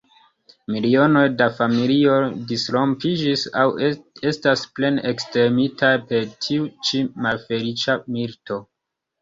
Milionoj 0.75 1.21
da 1.41 1.47
familioj 1.57 2.15
disrompiĝis 2.53 3.43
aŭ 3.63 3.65
estas 4.31 4.65
plene 4.79 5.05
ekstermitaj 5.13 5.93
per 6.13 6.27
tiu 6.47 6.67
ĉi 6.89 7.05
malfeliĉa 7.27 8.01
milito. 8.19 8.63